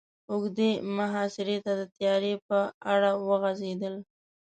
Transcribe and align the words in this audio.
اوږدې 0.31 0.71
محاصرې 0.97 1.57
ته 1.65 1.71
د 1.79 1.81
تياري 1.95 2.33
په 2.47 2.59
اړه 2.93 3.11
وغږېدل. 3.27 3.95